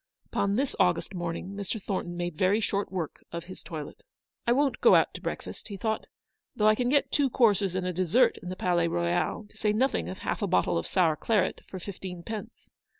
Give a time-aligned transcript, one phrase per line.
[0.25, 1.79] Upon this August morning Mr.
[1.79, 4.01] Thornton made very short work of his toilet.
[4.47, 6.07] "I won't go out to breakfast," he thought,"
[6.55, 9.71] though I can get two courses and a dessert in the Palais Royal, to say
[9.73, 12.71] nothing of half a bottle of sour claret, for fifteen pence.